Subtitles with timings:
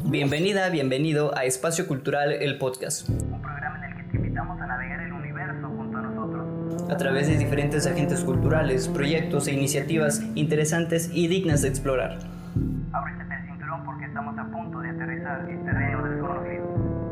[0.00, 3.08] Bienvenida, bienvenido a Espacio Cultural, el podcast.
[3.08, 6.90] Un programa en el que te invitamos a navegar el universo junto a nosotros.
[6.90, 12.18] A través de diferentes agentes culturales, proyectos e iniciativas interesantes y dignas de explorar.
[12.92, 17.02] Ábrete el cinturón porque estamos a punto de aterrizar en terreno desconocido.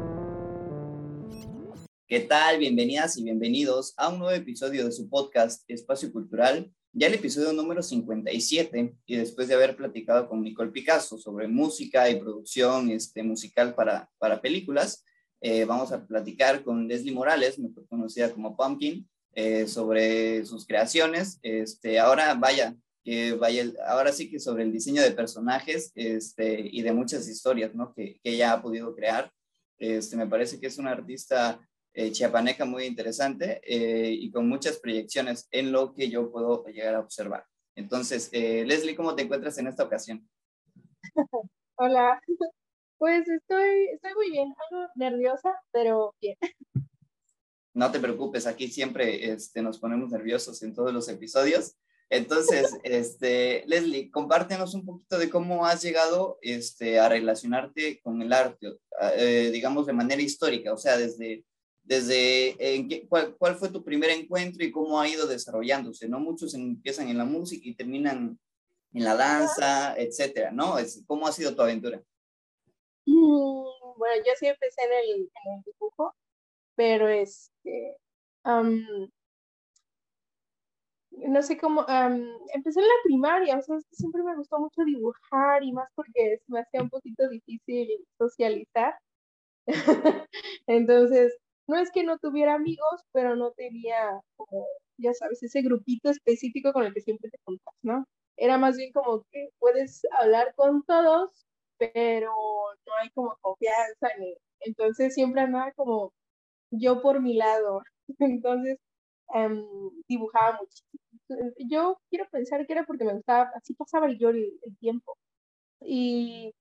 [2.06, 2.58] ¿Qué tal?
[2.58, 7.52] Bienvenidas y bienvenidos a un nuevo episodio de su podcast Espacio Cultural ya el episodio
[7.52, 13.22] número 57 y después de haber platicado con Nicole Picasso sobre música y producción este,
[13.22, 15.04] musical para, para películas,
[15.40, 21.38] eh, vamos a platicar con Leslie Morales, mejor conocida como Pumpkin, eh, sobre sus creaciones.
[21.42, 22.76] Este, ahora vaya,
[23.38, 27.94] vaya, ahora sí que sobre el diseño de personajes este, y de muchas historias ¿no?
[27.94, 29.32] que, que ella ha podido crear.
[29.78, 31.60] Este, me parece que es una artista
[31.92, 36.94] eh, chiapaneca muy interesante eh, y con muchas proyecciones en lo que yo puedo llegar
[36.94, 37.44] a observar.
[37.74, 40.28] Entonces, eh, Leslie, ¿cómo te encuentras en esta ocasión?
[41.76, 42.20] Hola,
[42.98, 46.36] pues estoy, estoy muy bien, algo nerviosa, pero bien.
[47.72, 51.76] No te preocupes, aquí siempre este, nos ponemos nerviosos en todos los episodios.
[52.10, 58.32] Entonces, este, Leslie, compártenos un poquito de cómo has llegado este, a relacionarte con el
[58.32, 58.78] arte,
[59.16, 61.44] eh, digamos de manera histórica, o sea, desde
[61.90, 66.20] desde en qué, cuál, cuál, fue tu primer encuentro y cómo ha ido desarrollándose, ¿no?
[66.20, 68.38] Muchos empiezan en la música y terminan
[68.92, 70.78] en la danza, etcétera, ¿no?
[70.78, 72.00] Es, ¿Cómo ha sido tu aventura?
[73.06, 73.64] Mm,
[73.96, 76.14] bueno, yo sí empecé en el, en el dibujo,
[76.76, 77.96] pero este,
[78.44, 79.10] um,
[81.10, 85.64] no sé cómo, um, empecé en la primaria, o sea, siempre me gustó mucho dibujar
[85.64, 88.94] y más porque me hacía un poquito difícil socializar.
[90.68, 91.36] Entonces,
[91.70, 94.66] no es que no tuviera amigos, pero no tenía como,
[94.98, 98.06] ya sabes, ese grupito específico con el que siempre te contas, ¿no?
[98.36, 101.46] Era más bien como que puedes hablar con todos,
[101.78, 102.32] pero
[102.86, 106.12] no hay como confianza ni entonces siempre andaba como
[106.70, 107.82] yo por mi lado.
[108.20, 108.78] Entonces
[109.34, 111.52] um, dibujaba muchísimo.
[111.70, 115.16] Yo quiero pensar que era porque me gustaba, así pasaba yo el, el tiempo.
[115.82, 116.52] Y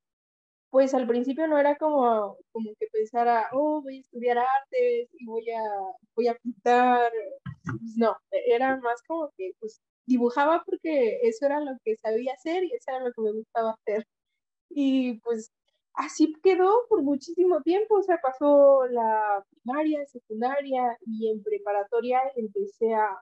[0.69, 5.25] pues al principio no era como, como que pensara, oh, voy a estudiar artes y
[5.25, 5.61] voy a,
[6.15, 7.11] voy a pintar.
[7.65, 12.63] Pues no, era más como que pues dibujaba porque eso era lo que sabía hacer
[12.63, 14.05] y eso era lo que me gustaba hacer.
[14.69, 15.51] Y pues
[15.93, 22.93] así quedó por muchísimo tiempo, o sea, pasó la primaria, secundaria y en preparatoria empecé
[22.93, 23.21] a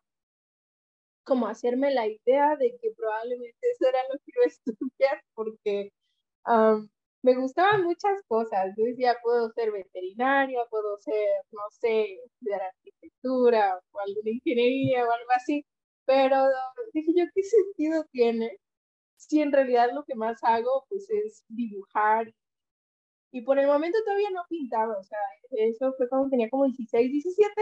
[1.24, 5.92] como hacerme la idea de que probablemente eso era lo que iba a estudiar porque
[7.24, 8.74] me gustaban muchas cosas.
[8.78, 15.12] Yo decía, puedo ser veterinaria, puedo ser, no sé, estudiar arquitectura o alguna ingeniería o
[15.12, 15.66] algo así.
[16.06, 16.46] Pero
[16.94, 18.60] dije yo, ¿qué sentido tiene
[19.18, 22.34] si en realidad lo que más hago pues es dibujar?
[23.32, 25.20] Y por el momento todavía no pintaba, o sea,
[25.52, 27.54] eso fue cuando tenía como 16, 17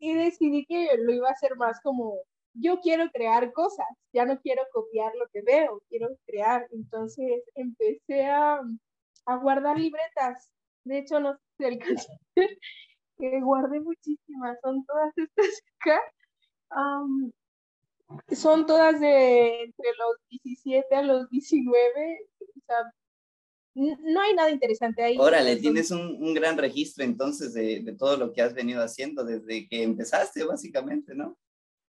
[0.00, 2.18] y decidí que lo iba a hacer más como
[2.58, 6.66] yo quiero crear cosas, ya no quiero copiar lo que veo, quiero crear.
[6.70, 8.60] Entonces empecé a,
[9.26, 10.50] a guardar libretas.
[10.84, 12.12] De hecho, no sé si alcancé
[13.18, 16.00] que guardé muchísimas, son todas estas acá.
[18.34, 22.28] son todas de entre los 17 a los 19.
[22.38, 22.92] O sea,
[23.74, 25.16] no hay nada interesante ahí.
[25.18, 29.24] Órale, tienes un, un, gran registro entonces de, de todo lo que has venido haciendo
[29.24, 31.36] desde que empezaste, básicamente, ¿no?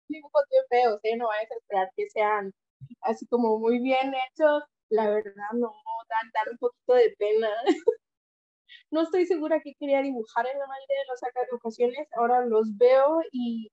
[0.08, 1.16] Dibujos bien feos, ¿eh?
[1.16, 2.52] No vayas a esperar que sean
[3.02, 4.62] así como muy bien hechos.
[4.88, 5.72] La verdad, no,
[6.08, 7.50] dan, dan un poquito de pena.
[8.90, 12.08] no estoy segura que quería dibujar en la mayoría de las ocasiones.
[12.16, 13.70] Ahora los veo y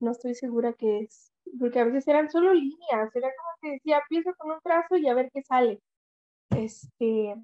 [0.00, 1.32] no estoy segura que es.
[1.58, 3.14] Porque a veces eran solo líneas.
[3.14, 5.80] Era como que decía, empiezo con un trazo y a ver qué sale.
[6.50, 7.34] Este.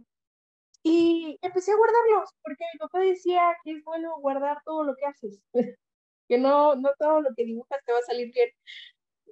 [0.83, 5.07] Y empecé a guardarlos, porque mi papá decía que es bueno guardar todo lo que
[5.07, 5.41] haces.
[6.29, 8.51] que no, no todo lo que dibujas te va a salir bien.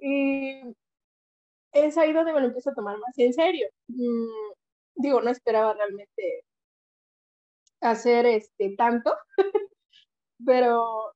[0.01, 0.75] Y
[1.73, 3.67] es ahí donde me lo empiezo a tomar más en serio.
[3.87, 4.53] Mm,
[4.95, 6.45] digo, no esperaba realmente
[7.81, 9.13] hacer este tanto,
[10.45, 11.13] pero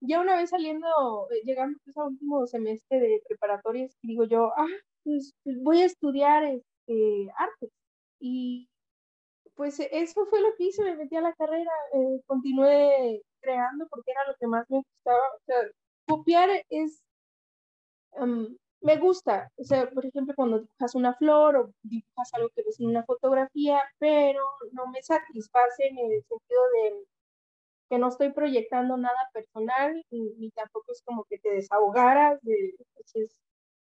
[0.00, 0.88] ya una vez saliendo,
[1.30, 4.66] eh, llegando pues, a último semestre de preparatorias, digo yo, ah,
[5.04, 7.70] pues, pues voy a estudiar este, arte.
[8.20, 8.68] Y
[9.54, 14.12] pues eso fue lo que hice, me metí a la carrera, eh, continué creando porque
[14.12, 15.24] era lo que más me gustaba.
[15.36, 15.56] O sea,
[16.06, 17.02] copiar es,
[18.12, 19.50] um, me gusta.
[19.56, 23.04] O sea, por ejemplo, cuando dibujas una flor o dibujas algo que ves en una
[23.04, 24.42] fotografía, pero
[24.72, 27.04] no me satisface en el sentido de
[27.90, 32.40] que no estoy proyectando nada personal, ni, tampoco es como que te desahogaras.
[32.42, 32.74] De,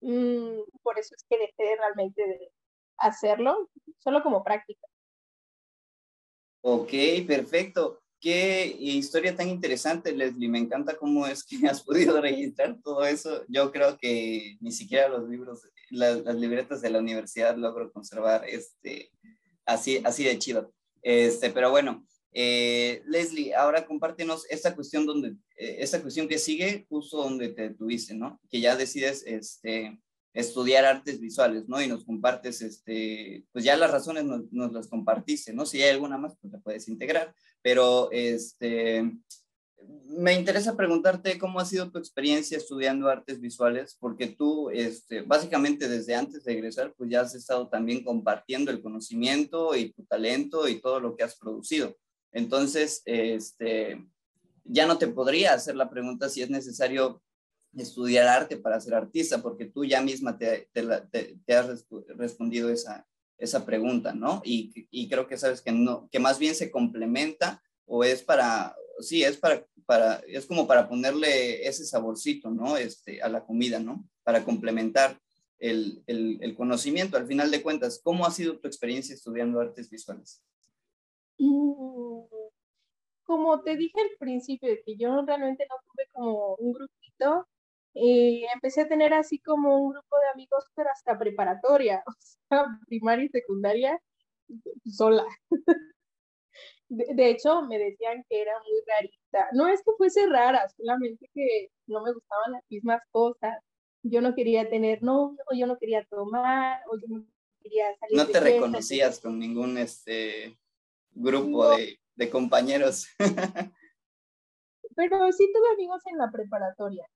[0.01, 2.51] mm, por eso es que dejé realmente de
[2.97, 3.69] hacerlo,
[4.00, 4.88] solo como práctica.
[6.61, 6.91] Ok,
[7.27, 8.02] perfecto.
[8.24, 10.48] Qué historia tan interesante, Leslie.
[10.48, 13.44] Me encanta cómo es que has podido registrar todo eso.
[13.50, 18.46] Yo creo que ni siquiera los libros, las, las libretas de la universidad logro conservar
[18.48, 19.12] este,
[19.66, 20.74] así, así de chido.
[21.02, 26.86] Este, pero bueno, eh, Leslie, ahora compártenos esta cuestión donde, eh, esta cuestión que sigue
[26.88, 28.40] justo donde te tuviste, ¿no?
[28.50, 30.00] Que ya decides este,
[30.33, 31.81] estudiar artes visuales, ¿no?
[31.81, 35.65] Y nos compartes, este, pues ya las razones nos, nos, las compartiste, ¿no?
[35.65, 39.12] Si hay alguna más, pues la puedes integrar, pero este,
[40.07, 45.88] me interesa preguntarte cómo ha sido tu experiencia estudiando artes visuales, porque tú, este, básicamente
[45.88, 50.68] desde antes de egresar, pues ya has estado también compartiendo el conocimiento y tu talento
[50.68, 51.95] y todo lo que has producido.
[52.31, 54.03] Entonces, este,
[54.63, 57.21] ya no te podría hacer la pregunta si es necesario
[57.78, 61.86] estudiar arte para ser artista, porque tú ya misma te, te, has
[62.16, 64.42] respondido esa, esa pregunta, ¿no?
[64.46, 68.75] Y, y, creo que sabes que no, que más bien se complementa o es para,
[69.00, 72.78] sí, es para, para, es como para ponerle ese saborcito, ¿no?
[72.78, 74.08] Este, a la comida, ¿no?
[74.24, 75.20] Para complementar
[75.60, 77.18] el, el, el conocimiento.
[77.18, 80.44] Al final de cuentas, ¿cómo ha sido tu experiencia estudiando artes visuales?
[81.38, 82.24] Mm,
[83.24, 87.48] como te dije al principio, que yo realmente no tuve como un grupito,
[87.95, 92.66] eh, empecé a tener así como un grupo de amigos, pero hasta preparatoria, o sea,
[92.88, 94.00] primaria y secundaria,
[94.86, 95.25] sola.
[96.90, 99.48] De, de, hecho, me decían que era muy rarita.
[99.54, 103.57] No es que fuese rara, solamente que no me gustaban las mismas cosas.
[104.04, 107.25] Yo no quería tener novio, o yo no quería tomar, o yo no
[107.63, 108.18] quería salir.
[108.18, 110.56] No te reconocías con ningún este
[111.13, 111.78] grupo no.
[111.78, 113.07] de, de, compañeros.
[114.96, 117.07] Pero sí tuve amigos en la preparatoria.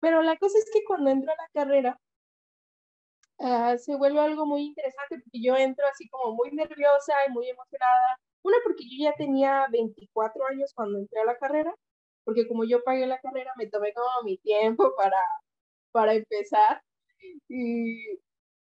[0.00, 2.00] Pero la cosa es que cuando entro a la carrera,
[3.38, 7.48] uh, se vuelve algo muy interesante porque yo entro así como muy nerviosa y muy
[7.48, 8.18] emocionada.
[8.42, 11.74] Una, porque yo ya tenía 24 años cuando entré a la carrera,
[12.24, 15.18] porque como yo pagué la carrera, me tomé como mi tiempo para,
[15.92, 16.82] para empezar.
[17.48, 18.18] Y,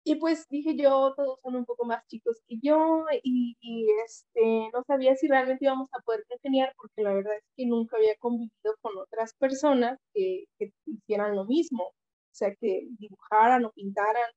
[0.03, 4.69] y pues dije yo, todos son un poco más chicos que yo y, y, este,
[4.73, 8.15] no sabía si realmente íbamos a poder ingeniar porque la verdad es que nunca había
[8.17, 11.93] convivido con otras personas que, que hicieran lo mismo, o
[12.31, 14.29] sea, que dibujaran o pintaran.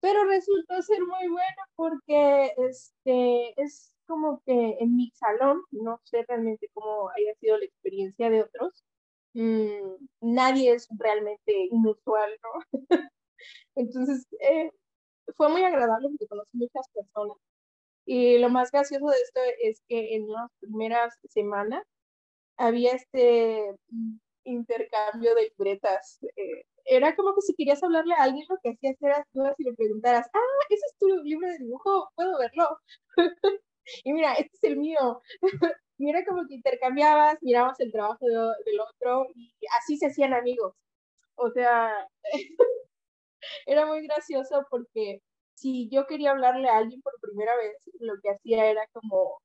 [0.00, 6.24] Pero resultó ser muy bueno porque este, es como que en mi salón, no sé
[6.26, 8.84] realmente cómo haya sido la experiencia de otros,
[9.34, 12.80] mmm, nadie es realmente inusual, ¿no?
[13.76, 14.70] Entonces, eh,
[15.36, 17.36] fue muy agradable porque conocí muchas personas.
[18.06, 21.84] Y lo más gracioso de esto es que en las primeras semanas
[22.58, 23.74] había este
[24.44, 26.18] intercambio de libretas.
[26.36, 29.24] Eh, era como que si querías hablarle a alguien, lo que hacías era
[29.56, 32.78] si le preguntaras, ah, ese es tu libro de dibujo, puedo verlo.
[34.04, 35.20] y mira, este es el mío.
[35.98, 40.34] y era como que intercambiabas, mirabas el trabajo de, del otro y así se hacían
[40.34, 40.74] amigos.
[41.36, 41.92] O sea,
[43.66, 45.20] era muy gracioso porque
[45.54, 49.40] si yo quería hablarle a alguien por primera vez, lo que hacía era como,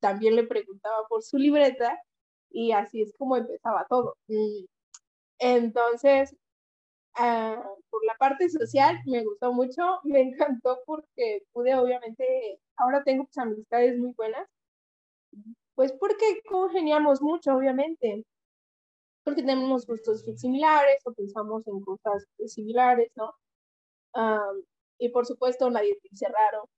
[0.00, 1.98] también le preguntaba por su libreta
[2.50, 4.16] y así es como empezaba todo.
[5.38, 6.34] Entonces,
[7.18, 13.24] uh, por la parte social me gustó mucho, me encantó porque pude obviamente, ahora tengo
[13.24, 14.48] pues, amistades muy buenas,
[15.74, 18.24] pues porque congeniamos mucho, obviamente
[19.26, 23.32] porque tenemos gustos similares o pensamos en cosas similares, ¿no?
[24.14, 24.62] Um,
[24.98, 26.68] y por supuesto nadie te dice raro.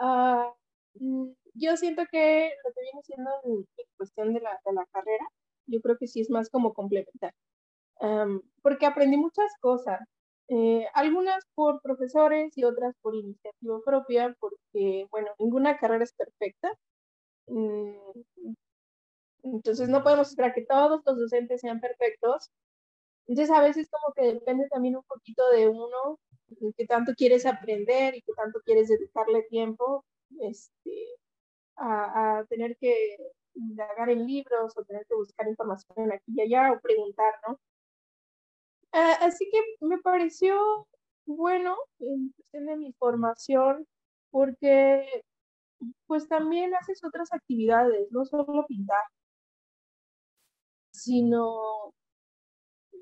[0.00, 0.50] uh,
[1.54, 3.66] yo siento que lo que viene siendo en,
[3.98, 5.26] cuestión de la, de la, carrera,
[5.66, 7.34] yo creo que sí es más como complementar,
[8.00, 10.00] um, porque aprendí muchas cosas,
[10.48, 16.72] eh, algunas por profesores y otras por iniciativa propia, porque, bueno, ninguna carrera es perfecta.
[17.46, 17.92] Mm,
[19.42, 22.50] entonces no podemos esperar que todos los docentes sean perfectos.
[23.26, 26.18] Entonces a veces como que depende también un poquito de uno,
[26.76, 30.04] qué tanto quieres aprender y qué tanto quieres dedicarle tiempo
[30.40, 31.06] este,
[31.76, 33.16] a, a tener que
[33.54, 37.54] indagar en libros o tener que buscar información aquí y allá o preguntar, ¿no?
[38.92, 40.88] Uh, así que me pareció
[41.24, 43.86] bueno en cuestión de mi formación
[44.30, 45.24] porque
[46.06, 49.04] pues también haces otras actividades, no solo pintar
[51.00, 51.94] sino,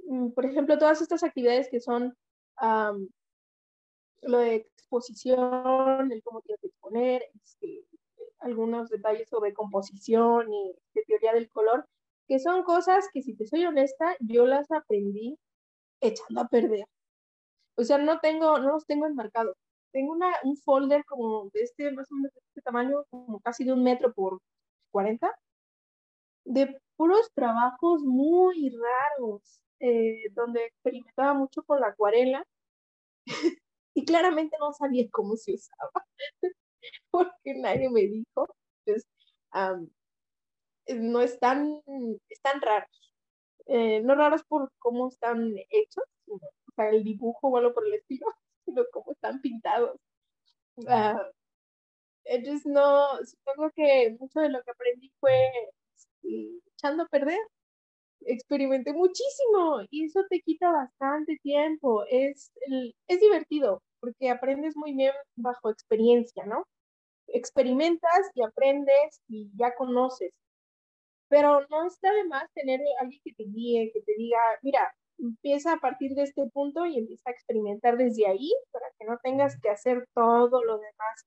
[0.07, 2.17] mm, por ejemplo, todas estas actividades que son
[2.63, 3.09] um,
[4.23, 7.85] lo de exposición, el cómo tienes que exponer, este,
[8.41, 11.87] algunos detalles sobre composición y de teoría del color,
[12.29, 15.39] que son cosas que, si te soy honesta, yo las aprendí
[16.01, 16.87] echando a perder.
[17.77, 19.57] O sea, no tengo, no los tengo enmarcados.
[19.93, 23.65] Tengo una, un folder como de este, más o menos de este tamaño, como casi
[23.65, 24.41] de un metro por
[24.93, 25.35] 40,
[26.45, 32.45] de puros trabajos muy raros, eh, donde experimentaba mucho con la acuarela
[33.95, 36.07] y claramente no sabía cómo se usaba,
[37.11, 38.49] porque nadie me dijo.
[38.85, 39.07] Pues,
[40.89, 41.81] no están,
[42.29, 43.15] están raros.
[43.67, 46.41] Eh, no raros por cómo están hechos, o
[46.75, 48.27] sea, el dibujo o algo por el estilo,
[48.65, 50.01] sino cómo están pintados.
[50.77, 51.19] Uh,
[52.25, 55.51] entonces, no, supongo que mucho de lo que aprendí fue
[55.95, 57.39] este, echando a perder.
[58.23, 62.05] Experimenté muchísimo y eso te quita bastante tiempo.
[62.11, 62.53] Es,
[63.09, 66.65] es divertido porque aprendes muy bien bajo experiencia, ¿no?
[67.29, 70.33] Experimentas y aprendes y ya conoces.
[71.29, 75.75] Pero no está de más tener alguien que te guíe, que te diga, mira, empieza
[75.75, 79.61] a partir de este punto y empieza a experimentar desde ahí para que no tengas
[79.61, 81.27] que hacer todo lo demás,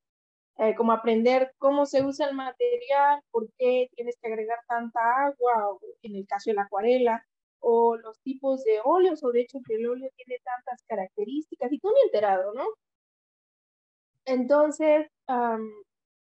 [0.57, 5.77] eh, como aprender cómo se usa el material, por qué tienes que agregar tanta agua,
[6.03, 7.25] en el caso de la acuarela,
[7.59, 11.79] o los tipos de óleos, o de hecho que el óleo tiene tantas características, y
[11.79, 12.65] tú ni enterado, ¿no?
[14.25, 15.07] Entonces,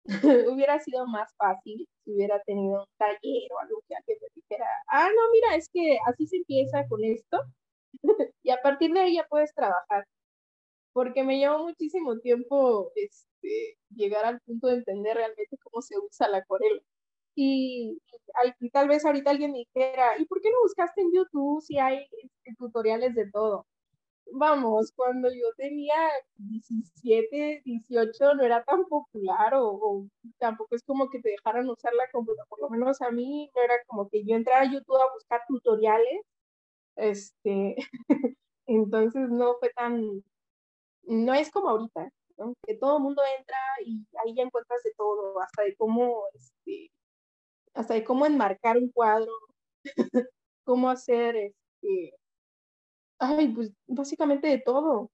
[0.52, 4.66] hubiera sido más fácil si hubiera tenido un taller o algo que alguien me dijera,
[4.88, 7.42] ah, no, mira, es que así se empieza con esto
[8.42, 10.06] y a partir de ahí ya puedes trabajar.
[10.98, 16.26] Porque me llevó muchísimo tiempo este, llegar al punto de entender realmente cómo se usa
[16.28, 16.82] la acuarela.
[17.36, 18.00] Y,
[18.60, 21.78] y, tal vez ahorita alguien me dijera, ¿y por qué no buscaste en YouTube si
[21.78, 23.64] hay este, tutoriales de todo?
[24.32, 25.94] vamos, cuando yo tenía
[26.36, 30.06] 17, 18 no era tan popular o,
[30.38, 33.62] tampoco es como que te dejaran usar la computadora, por lo menos a mí no
[33.62, 36.22] era como que yo entrara a YouTube a buscar tutoriales,
[36.96, 37.76] este,
[38.66, 40.22] entonces no fue tan,
[41.08, 42.10] no es como ahorita,
[42.66, 46.90] que todo el mundo entra y ahí ya encuentras de todo, hasta de cómo, este,
[47.74, 49.32] hasta de cómo enmarcar un cuadro,
[50.64, 52.14] cómo hacer, este,
[53.20, 55.10] Ay, pues básicamente de todo.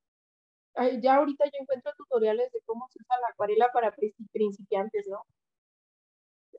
[1.01, 3.95] ya ahorita yo encuentro tutoriales de cómo se usa la acuarela para
[4.33, 5.23] principiantes, ¿no?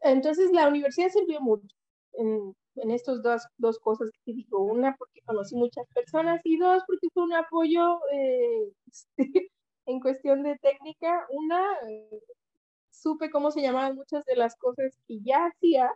[0.01, 1.67] Entonces la universidad sirvió mucho
[2.75, 4.59] en estas dos, dos, cosas que te digo.
[4.63, 9.51] Una, porque conocí muchas personas y dos, porque fue un apoyo eh, este,
[9.85, 11.25] en cuestión de técnica.
[11.29, 12.21] Una, eh,
[12.91, 15.91] supe cómo se llamaban muchas de las cosas que ya hacía.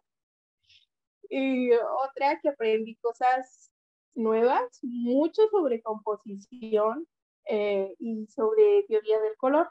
[1.29, 3.71] Y otra, que aprendí cosas
[4.15, 7.07] nuevas, mucho sobre composición
[7.45, 9.69] eh, y sobre teoría del color.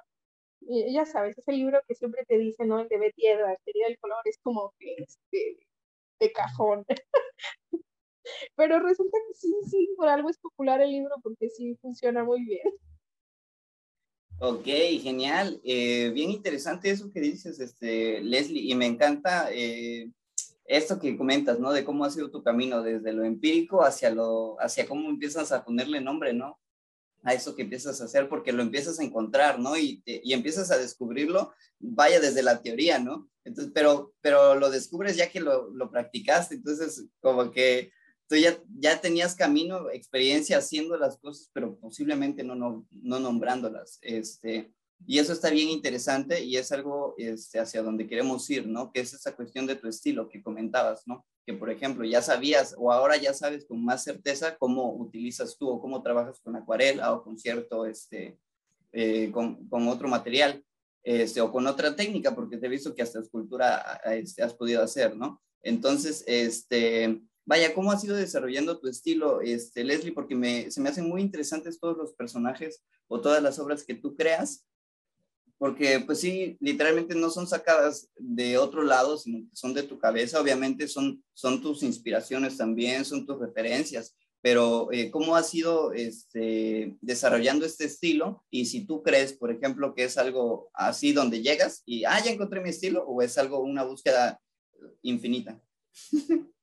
[0.61, 2.81] Y ya sabes, ese libro que siempre te dice, ¿no?
[2.81, 5.68] El de Betty Edwards, teoría del color, es como que este,
[6.19, 6.85] de cajón.
[8.57, 12.45] Pero resulta que sí, sí, por algo es popular el libro porque sí funciona muy
[12.45, 12.69] bien.
[14.41, 14.67] Ok,
[15.01, 15.61] genial.
[15.65, 20.13] Eh, bien interesante eso que dices, este, Leslie, y me encanta eh,
[20.65, 21.73] esto que comentas, ¿no?
[21.73, 25.65] De cómo ha sido tu camino desde lo empírico hacia lo, hacia cómo empiezas a
[25.65, 26.61] ponerle nombre, ¿no?
[27.23, 29.77] A eso que empiezas a hacer, porque lo empiezas a encontrar, ¿no?
[29.77, 33.29] Y, y empiezas a descubrirlo, vaya desde la teoría, ¿no?
[33.45, 37.91] Entonces, pero, pero lo descubres ya que lo, lo practicaste, entonces como que
[38.29, 43.99] tú ya, ya tenías camino, experiencia haciendo las cosas, pero posiblemente no, no, no nombrándolas,
[44.03, 44.71] este,
[45.07, 48.93] y eso está bien interesante y es algo este, hacia donde queremos ir, ¿no?
[48.93, 51.25] Que es esa cuestión de tu estilo que comentabas, ¿no?
[51.47, 55.69] Que, por ejemplo, ya sabías o ahora ya sabes con más certeza cómo utilizas tú
[55.69, 58.38] o cómo trabajas con acuarela o con cierto, este,
[58.93, 60.62] eh, con, con, otro material,
[61.02, 64.83] este, o con otra técnica, porque te he visto que hasta escultura este, has podido
[64.83, 65.40] hacer, ¿no?
[65.62, 70.12] Entonces, este, vaya, ¿cómo has ido desarrollando tu estilo, este, Leslie?
[70.12, 73.95] Porque me, se me hacen muy interesantes todos los personajes o todas las obras que
[73.95, 74.67] tú creas,
[75.59, 79.99] porque pues sí, literalmente no son sacadas de otro lado, sino que son de tu
[79.99, 85.93] cabeza, obviamente son, son tus inspiraciones también, son tus referencias, pero eh, ¿cómo has ido
[85.93, 88.45] este, desarrollando este estilo?
[88.50, 92.31] Y si tú crees, por ejemplo, que es algo así donde llegas y, ah, ya
[92.31, 94.41] encontré mi estilo, o es algo, una búsqueda
[95.03, 95.61] infinita.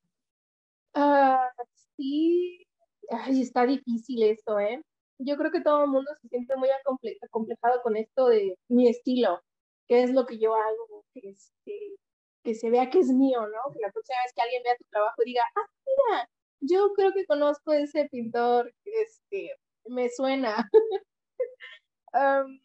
[0.98, 1.50] Ah,
[1.98, 2.66] sí,
[3.10, 4.82] Ay, está difícil esto, ¿eh?
[5.18, 9.40] Yo creo que todo el mundo se siente muy acomplejado con esto de mi estilo,
[9.88, 11.96] qué es lo que yo hago, que, este,
[12.44, 13.72] que se vea que es mío, ¿no?
[13.72, 16.28] Que la próxima vez que alguien vea tu trabajo diga, ah, mira,
[16.60, 19.50] yo creo que conozco a ese pintor, este,
[19.86, 20.68] me suena.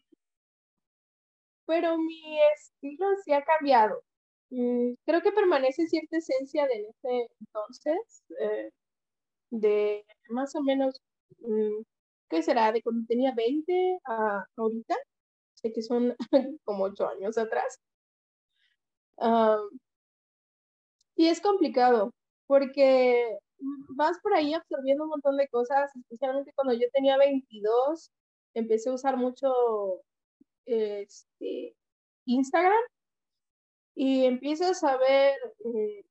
[1.65, 4.03] pero mi estilo sí ha cambiado.
[4.51, 8.69] Mm, creo que permanece cierta esencia de ese entonces, eh,
[9.51, 11.01] de más o menos
[11.39, 11.83] mm,
[12.31, 12.71] ¿qué será?
[12.71, 14.95] De cuando tenía 20 a ahorita,
[15.55, 16.15] sé que son
[16.65, 17.79] como 8 años atrás.
[21.15, 22.11] y es complicado
[22.47, 23.37] porque
[23.95, 28.11] vas por ahí absorbiendo un montón de cosas, especialmente cuando yo tenía 22,
[28.55, 29.53] empecé a usar mucho
[30.65, 31.75] este,
[32.25, 32.83] Instagram
[33.95, 36.05] y empiezas a ver eh,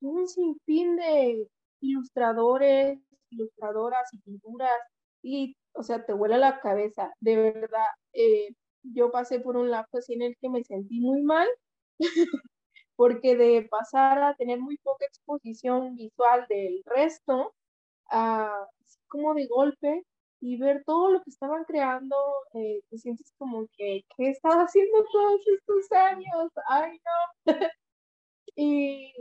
[0.00, 1.48] un sinfín de
[1.80, 2.98] ilustradores,
[3.30, 4.91] ilustradoras y pinturas
[5.22, 7.86] y, o sea, te vuela la cabeza, de verdad.
[8.12, 11.48] Eh, yo pasé por un lapso así en el que me sentí muy mal,
[12.96, 17.54] porque de pasar a tener muy poca exposición visual del resto,
[18.10, 18.66] a,
[19.08, 20.04] como de golpe,
[20.40, 22.16] y ver todo lo que estaban creando,
[22.54, 26.52] eh, te sientes como que, ¿qué he estado haciendo todos estos años?
[26.68, 27.46] Ay, no.
[28.56, 29.12] y,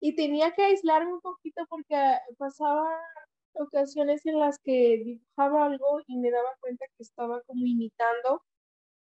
[0.00, 1.96] y tenía que aislarme un poquito porque
[2.38, 2.88] pasaba
[3.54, 8.42] ocasiones en las que dibujaba algo y me daba cuenta que estaba como imitando.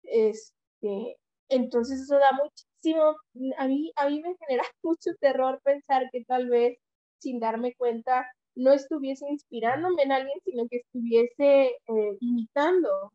[0.03, 1.19] Este,
[1.49, 3.17] entonces eso da muchísimo,
[3.59, 6.79] a mí, a mí me genera mucho terror pensar que tal vez
[7.19, 13.13] sin darme cuenta no estuviese inspirándome en alguien, sino que estuviese eh, imitando,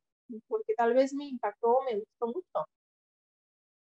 [0.47, 2.67] porque tal vez me impactó, me gustó mucho.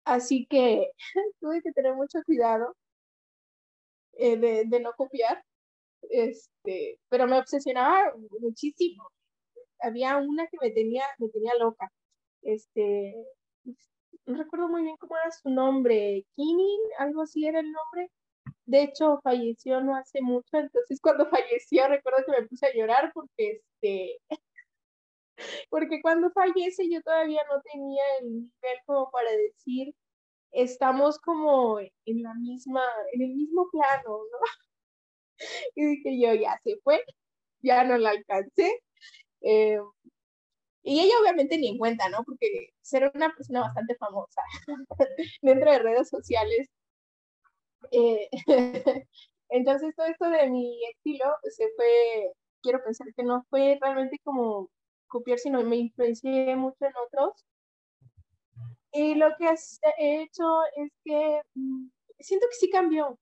[0.05, 0.91] Así que
[1.41, 2.75] tuve que tener mucho cuidado
[4.15, 5.43] eh, de, de, no copiar,
[6.11, 9.05] este, pero me obsesionaba muchísimo.
[9.81, 11.91] Había una que me tenía, me tenía loca.
[12.43, 13.15] Este,
[14.27, 18.11] no recuerdo muy bien cómo era su nombre, Kinin, algo así era el nombre,
[18.67, 23.11] de hecho, falleció no hace mucho, entonces cuando falleció recuerdo que me puse a llorar
[23.15, 24.19] porque este
[25.71, 29.95] porque cuando fallece yo todavía no tenía el nivel como para decir
[30.53, 34.39] estamos como en la misma, en el mismo plano, ¿no?
[35.75, 37.03] Y dije yo, ya se fue,
[37.63, 38.81] ya no la alcancé.
[39.43, 39.79] Eh,
[40.83, 42.25] y ella obviamente ni en cuenta, ¿no?
[42.25, 44.43] Porque ser una persona bastante famosa
[45.43, 46.69] dentro de redes sociales
[47.93, 48.29] eh,
[49.51, 54.71] entonces todo esto de mi estilo se fue, quiero pensar que no fue realmente como
[55.09, 57.45] copiar, sino me influencié mucho en otros.
[58.93, 59.47] Y lo que
[59.99, 60.45] he hecho
[60.77, 63.19] es que mm, siento que sí cambió,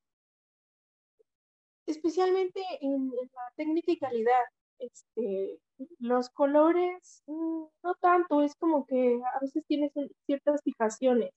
[1.87, 4.45] especialmente en, la técnica y calidad.
[4.79, 5.59] Este,
[5.99, 9.93] los colores, mm, no tanto, es como que a veces tienes
[10.27, 11.31] ciertas fijaciones.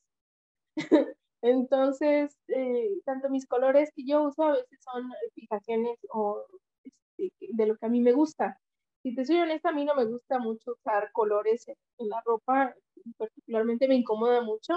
[1.41, 6.45] Entonces, eh, tanto mis colores que yo uso a veces son fijaciones o
[7.17, 8.59] este, de lo que a mí me gusta.
[9.03, 12.75] Si te soy honesta, a mí no me gusta mucho usar colores en, la ropa,
[13.17, 14.73] particularmente me incomoda mucho,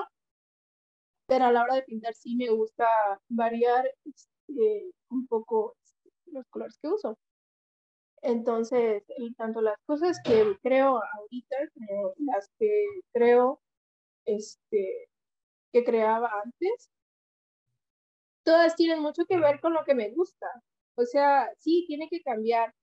[1.26, 2.86] pero a la hora de pintar sí me gusta
[3.28, 5.76] variar este, un poco
[6.26, 7.18] los colores que uso.
[8.22, 9.02] Entonces,
[9.36, 13.60] tanto las cosas que creo ahorita como las que creo
[14.26, 15.08] este,
[15.72, 16.90] que creaba antes,
[18.44, 20.46] todas tienen mucho que ver con lo que me gusta.
[20.96, 22.74] O sea, sí, tiene que cambiar,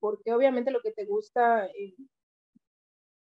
[0.00, 1.68] porque obviamente lo que te gusta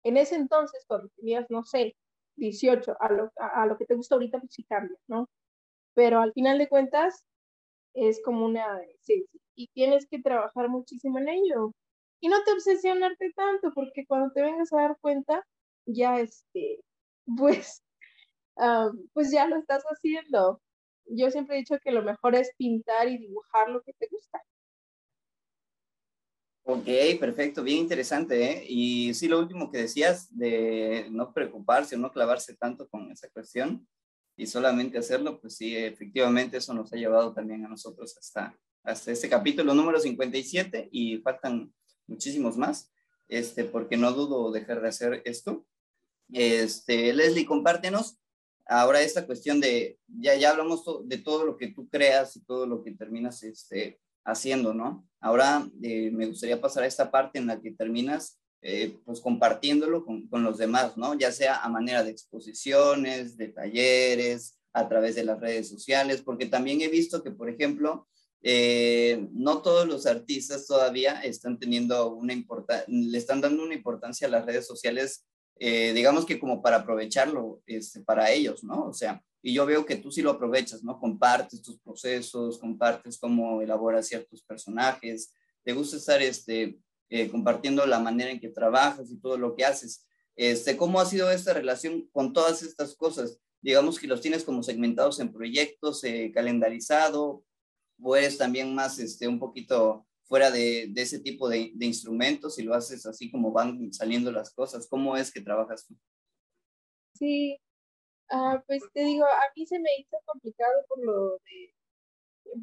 [0.02, 1.96] en, ese entonces, cuando tenías, no sé,
[2.36, 5.28] 18, a lo, a, lo que te gusta ahorita, pues sí cambia, ¿no?
[5.94, 7.24] Pero al final de cuentas,
[7.94, 11.72] es como una, sí, y tienes que trabajar muchísimo en ello.
[12.20, 15.46] Y no te obsesionarte tanto, porque cuando te vengas a dar cuenta,
[15.86, 16.80] ya este,
[17.38, 17.82] pues
[19.12, 20.60] pues ya lo estás haciendo.
[21.06, 24.42] Yo siempre he dicho que lo mejor es pintar y dibujar lo que te gusta.
[26.66, 26.86] Ok,
[27.20, 28.42] perfecto, bien interesante.
[28.42, 28.64] ¿eh?
[28.66, 33.28] Y sí, lo último que decías de no preocuparse o no clavarse tanto con esa
[33.30, 33.86] cuestión
[34.36, 39.12] y solamente hacerlo, pues sí, efectivamente eso nos ha llevado también a nosotros hasta, hasta
[39.12, 41.72] este capítulo número 57 y faltan
[42.06, 42.92] muchísimos más,
[43.28, 45.64] este, porque no dudo dejar de hacer esto.
[46.32, 48.18] Este, Leslie, compártenos
[48.66, 52.66] ahora esta cuestión de, ya, ya hablamos de todo lo que tú creas y todo
[52.66, 55.06] lo que terminas este, haciendo, ¿no?
[55.20, 60.04] Ahora eh, me gustaría pasar a esta parte en la que terminas eh, pues compartiéndolo
[60.04, 61.14] con, con, los demás, ¿no?
[61.14, 66.46] Ya sea a manera de exposiciones, de talleres, a través de las redes sociales, porque
[66.46, 68.08] también he visto que, por ejemplo,
[68.42, 74.26] eh, no todos los artistas todavía están teniendo una importancia, le están dando una importancia
[74.26, 75.24] a las redes sociales
[75.56, 78.86] eh, digamos que como para aprovecharlo este, para ellos, ¿no?
[78.86, 80.98] O sea, y yo veo que tú sí lo aprovechas, ¿no?
[80.98, 86.78] Compartes tus procesos, compartes cómo elaboras ciertos personajes, te gusta estar este,
[87.10, 90.06] eh, compartiendo la manera en que trabajas y todo lo que haces.
[90.36, 93.40] Este, ¿Cómo ha sido esta relación con todas estas cosas?
[93.60, 97.44] Digamos que los tienes como segmentados en proyectos, eh, calendarizado,
[98.02, 102.74] o eres también más este, un poquito fuera de, ese tipo de, instrumentos y lo
[102.74, 104.86] haces así como van saliendo las cosas?
[104.88, 105.94] ¿Cómo es que trabajas tú?
[107.14, 107.58] Sí,
[108.30, 111.74] Ah, pues te digo, a mí se me hizo complicado por lo de,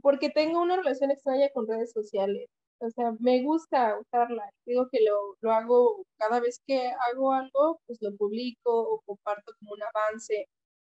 [0.01, 2.49] porque tengo una relación extraña con redes sociales.
[2.81, 4.49] O sea, me gusta usarla.
[4.65, 9.53] Digo que lo, lo hago cada vez que hago algo, pues lo publico o comparto
[9.59, 10.47] como un avance.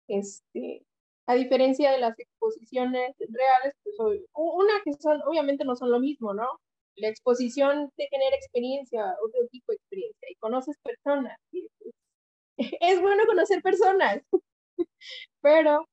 [0.08, 0.84] Este,
[1.28, 3.96] a diferencia de las exposiciones reales, pues
[4.34, 6.46] una que son, obviamente no son lo mismo, ¿no?
[6.96, 11.38] La exposición te genera experiencia, otro tipo de experiencia, y conoces personas.
[12.58, 14.22] es, bueno conocer personas,
[15.42, 15.86] pero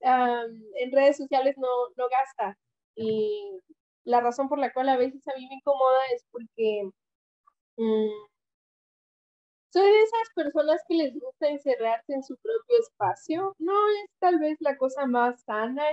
[0.00, 2.58] en redes sociales no, no gasta.
[2.96, 3.60] Y
[4.08, 6.90] la razón por la cual a veces a mí me incomoda es porque
[7.76, 8.28] mm,
[9.70, 13.54] soy de esas personas que les gusta encerrarse en su propio espacio.
[13.58, 15.84] No es tal vez la cosa más sana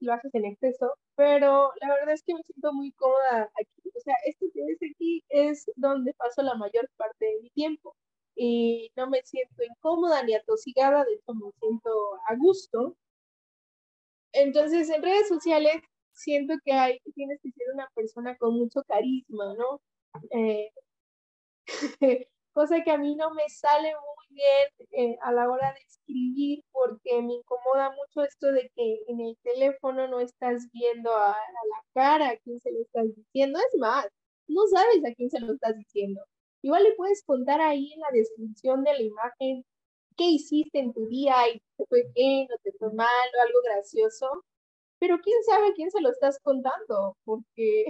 [0.00, 3.90] lo haces en exceso, pero la verdad es que me siento muy cómoda aquí.
[3.96, 7.96] O sea, esto que ves aquí es donde paso la mayor parte de mi tiempo
[8.36, 11.90] y no me siento incómoda ni atosigada, de hecho me siento
[12.28, 12.96] a gusto.
[14.32, 19.54] Entonces, en redes sociales siento que hay, tienes que ser una persona con mucho carisma,
[19.54, 19.80] ¿no?
[20.30, 20.70] Eh,
[22.52, 26.64] cosa que a mí no me sale muy bien eh, a la hora de escribir
[26.72, 31.84] porque me incomoda mucho esto de que en el teléfono no estás viendo a, la
[31.94, 33.58] cara a quién se lo estás diciendo.
[33.58, 34.06] Es más,
[34.48, 36.22] no sabes a quién se lo estás diciendo.
[36.62, 39.64] Igual le puedes contar ahí en la descripción de la imagen
[40.16, 43.60] qué hiciste en tu día y te fue bien o te fue mal o algo
[43.64, 44.44] gracioso,
[45.00, 47.86] pero quién sabe a quién se lo estás contando, porque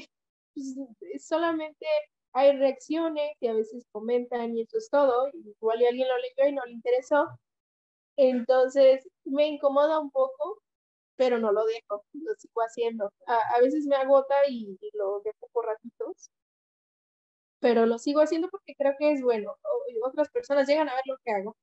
[1.00, 1.86] pues, solamente
[2.32, 6.48] hay reacciones y a veces comentan y eso es todo, igual y alguien lo leyó
[6.48, 7.28] y no le interesó.
[8.16, 10.60] Entonces me incomoda un poco,
[11.16, 13.12] pero no lo dejo, lo sigo haciendo.
[13.26, 16.30] A, veces me agota y, lo dejo por ratitos,
[17.60, 19.54] pero lo sigo haciendo porque creo que es bueno.
[20.04, 21.56] otras personas llegan a ver lo que hago.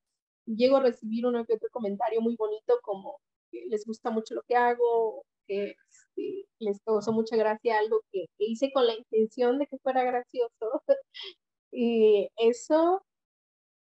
[0.46, 3.20] Llego a recibir uno que otro comentario muy bonito como
[3.52, 8.26] que les gusta mucho lo que hago, que este, les causó mucha gracia algo que,
[8.40, 10.84] hice con la intención de que fuera gracioso.
[11.72, 13.04] y eso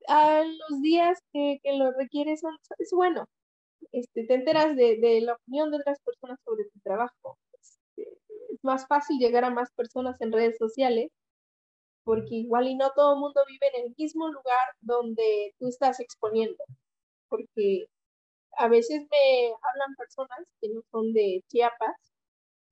[0.09, 3.27] a los días que, que lo requiere son, es bueno.
[3.93, 7.38] Este, te enteras de, de, la opinión de otras personas sobre tu trabajo.
[7.53, 8.09] Este,
[8.53, 11.11] es más fácil llegar a más personas en redes sociales
[12.05, 16.01] porque igual y no todo el mundo vive en el mismo lugar donde tú estás
[16.01, 16.62] exponiendo,
[17.29, 17.87] porque
[18.59, 21.97] a veces me hablan personas que no son de Chiapas.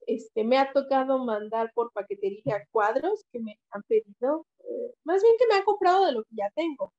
[0.07, 5.35] Este, me ha tocado mandar por paquetería cuadros que me han pedido, eh, más bien
[5.38, 6.92] que me han comprado de lo que ya tengo.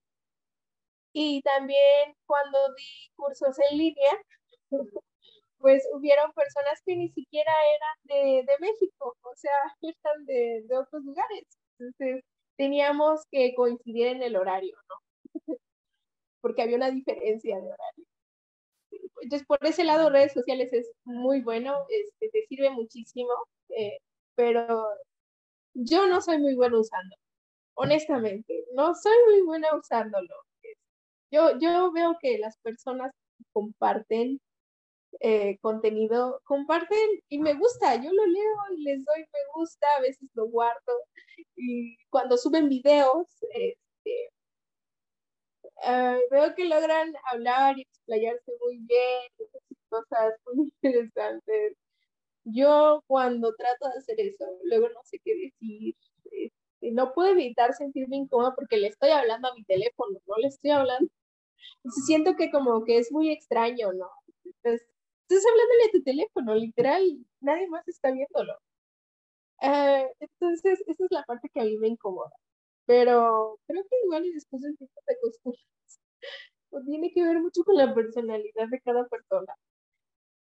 [1.14, 4.12] Y también cuando di cursos en línea,
[5.60, 10.78] pues hubieron personas que ni siquiera eran de, de México, o sea, eran de, de
[10.78, 11.46] otros lugares.
[11.80, 12.24] Entonces,
[12.58, 14.96] teníamos que coincidir en el horario, ¿no?
[16.42, 18.03] Porque había una diferencia de horario.
[19.24, 23.32] Entonces, por ese lado, redes sociales es muy bueno, este, te sirve muchísimo,
[23.70, 23.98] eh,
[24.36, 24.86] pero
[25.74, 27.16] yo no soy muy buena usando,
[27.76, 30.36] honestamente, no soy muy buena usándolo.
[31.32, 33.12] Yo, yo veo que las personas
[33.54, 34.42] comparten
[35.22, 36.98] eh, contenido, comparten
[37.30, 40.94] y me gusta, yo lo leo y les doy me gusta, a veces lo guardo
[41.56, 44.33] y cuando suben videos, este,
[45.82, 49.22] Ah, veo que logran hablar y explayarse muy bien,
[49.90, 51.76] cosas muy interesantes.
[52.46, 55.96] Yo cuando trato de hacer eso, luego no sé qué decir.
[56.32, 60.48] Este, no puedo evitar sentirme incómoda porque le estoy hablando a mi teléfono, no le
[60.48, 61.10] estoy hablando.
[62.08, 64.10] siento que como que es muy extraño, ¿no?
[64.46, 64.88] Entonces,
[65.30, 67.04] estás hablándole a tu teléfono, literal,
[67.42, 68.54] nadie más está viéndolo.
[69.62, 72.32] Ah, entonces, esa es la parte que a mí me incomoda.
[72.86, 75.64] Pero creo que igual y después del tiempo te acostumbras.
[76.76, 79.54] O tiene que ver mucho con la personalidad de cada persona.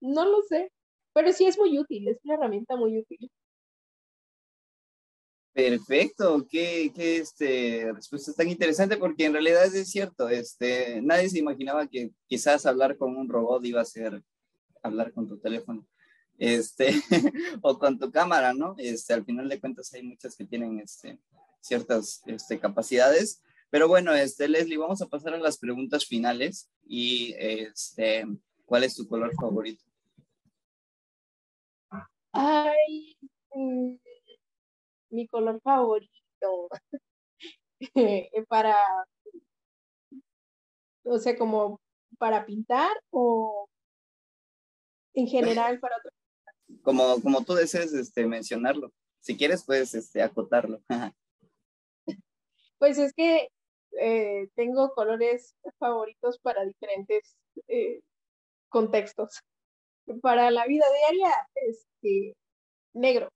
[0.01, 0.73] No lo sé,
[1.13, 3.31] pero sí es muy útil, es una herramienta muy útil.
[5.53, 11.39] Perfecto, qué, qué este, respuesta tan interesante porque en realidad es cierto, este, nadie se
[11.39, 14.21] imaginaba que quizás hablar con un robot iba a ser
[14.83, 15.87] hablar con tu teléfono
[16.37, 16.89] este,
[17.61, 18.75] o con tu cámara, ¿no?
[18.77, 21.19] Este, al final de cuentas hay muchas que tienen este,
[21.61, 23.43] ciertas este, capacidades.
[23.69, 26.69] Pero bueno, este, Leslie, vamos a pasar a las preguntas finales.
[26.85, 28.25] Y este,
[28.65, 29.83] ¿cuál es tu color favorito?
[32.31, 33.17] Ay,
[33.53, 33.95] mm,
[35.09, 36.69] mi color favorito.
[38.47, 38.75] para,
[41.03, 41.79] o sea, como
[42.17, 43.67] para pintar o
[45.13, 46.11] en general para otro.
[46.83, 48.91] Como, como tú desees este, mencionarlo.
[49.19, 50.81] Si quieres, puedes este, acotarlo.
[52.79, 53.49] Pues es que
[53.99, 57.37] eh, tengo colores favoritos para diferentes
[57.67, 58.01] eh,
[58.69, 59.41] contextos.
[60.21, 62.35] Para la vida diaria, este,
[62.93, 63.29] negro.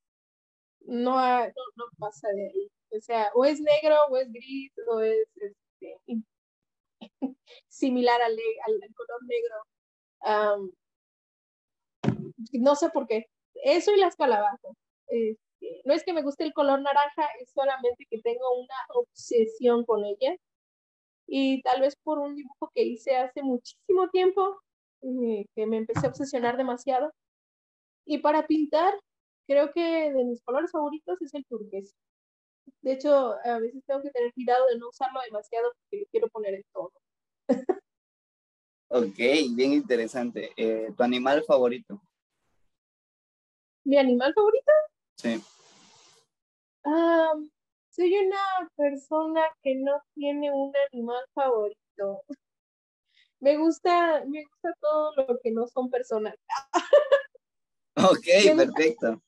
[0.81, 1.15] No,
[1.47, 2.71] no, pasa de ahí.
[2.91, 5.97] O sea, o es negro, o es gris, o es este,
[7.67, 9.55] similar al, al, color negro.
[12.53, 13.27] no sé por qué.
[13.63, 14.75] Eso y las calabazas.
[15.85, 20.03] No es que me guste el color naranja, es solamente que tengo una obsesión con
[20.05, 20.35] ella.
[21.27, 24.61] Y tal vez por un dibujo que hice hace muchísimo tiempo,
[25.01, 27.13] eh, que me empecé a obsesionar demasiado.
[28.05, 28.93] Y para pintar,
[29.47, 31.95] creo que de mis colores favoritos es el turquesa.
[32.81, 36.27] De hecho, a veces tengo que tener cuidado de no usarlo demasiado porque lo quiero
[36.29, 36.91] poner en todo.
[38.89, 39.17] ok,
[39.55, 40.51] bien interesante.
[40.55, 42.01] Eh, ¿Tu animal favorito?
[43.83, 44.71] ¿Mi animal favorito?
[45.15, 45.41] Sí.
[46.83, 52.23] Soy una persona que no tiene un animal favorito.
[53.41, 56.35] Me gusta, me gusta todo lo que no son personas.
[57.95, 59.19] ok, perfecto.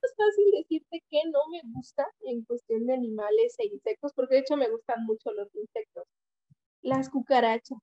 [0.00, 4.40] Es fácil decirte que no me gusta en cuestión de animales e insectos, porque de
[4.42, 6.04] hecho me gustan mucho los insectos.
[6.82, 7.78] Las cucarachas.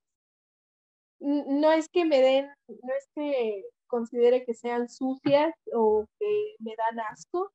[1.20, 6.74] No es que me den, no es que considere que sean sucias o que me
[6.78, 7.52] dan asco.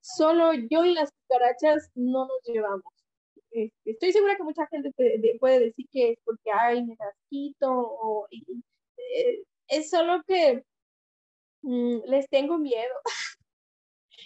[0.00, 2.92] Solo yo y las cucarachas no nos llevamos.
[3.50, 4.92] Este, estoy segura que mucha gente
[5.38, 10.64] puede decir que es porque hay me asquito o eh, es solo que
[11.62, 12.94] mm, les tengo miedo.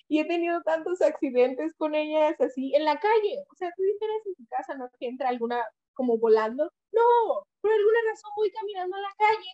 [0.08, 3.44] y he tenido tantos accidentes con ellas así en la calle.
[3.50, 4.88] O sea, tú dijeras en tu casa, ¿no?
[4.98, 6.70] Que entra alguna como volando.
[6.92, 9.50] No, por alguna razón voy caminando a la calle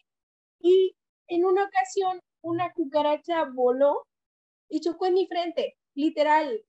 [0.61, 0.97] y
[1.29, 4.07] en una ocasión una cucaracha voló
[4.69, 6.65] y chocó en mi frente, literal.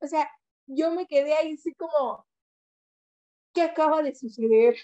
[0.00, 0.28] o sea,
[0.66, 2.26] yo me quedé ahí así como,
[3.54, 4.76] ¿qué acaba de suceder?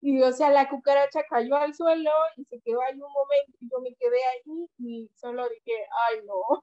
[0.00, 3.68] Y o sea, la cucaracha cayó al suelo y se quedó ahí un momento y
[3.70, 5.72] yo me quedé ahí y solo dije,
[6.10, 6.62] ay no,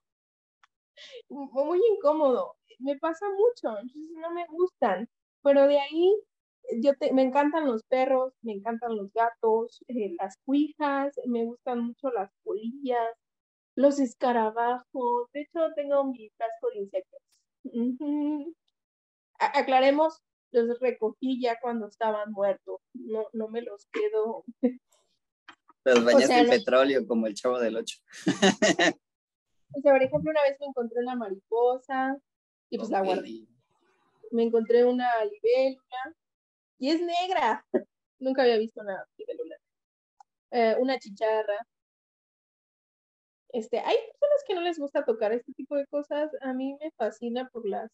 [1.29, 2.55] muy incómodo.
[2.79, 5.09] Me pasa mucho, entonces no me gustan,
[5.43, 6.15] pero de ahí
[6.81, 12.09] yo me encantan los perros, me encantan los gatos, eh, las cuijas, me gustan mucho
[12.11, 13.15] las polillas,
[13.81, 15.31] los escarabajos.
[15.33, 17.21] De hecho, tengo mi frasco de insectos.
[19.39, 22.79] aclaremos, los recogí ya cuando estaban muertos.
[22.93, 24.45] No, no me los quedo.
[25.83, 27.97] Los bañaste en petróleo como el chavo del 8.
[29.73, 32.17] o sea, por ejemplo, una vez me encontré una mariposa
[32.69, 33.47] y pues la guardé.
[34.31, 36.15] Me encontré una libélula
[36.77, 37.65] y es negra.
[38.19, 39.57] Nunca había visto una libélula.
[40.51, 41.67] Eh, una chicharra.
[43.53, 46.31] Este, hay personas que no les gusta tocar este tipo de cosas.
[46.41, 47.91] A mí me fascina por las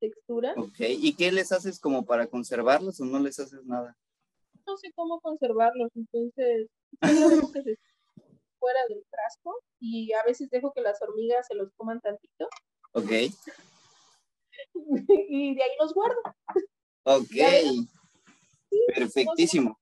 [0.00, 0.56] texturas.
[0.56, 3.96] Ok, ¿y qué les haces como para conservarlos o no les haces nada?
[4.66, 6.68] No sé cómo conservarlos, entonces
[7.00, 7.78] que se
[8.58, 12.48] fuera del frasco y a veces dejo que las hormigas se los coman tantito.
[12.92, 13.10] Ok.
[15.28, 16.20] y de ahí los guardo.
[17.04, 17.34] Ok.
[18.94, 19.77] Perfectísimo.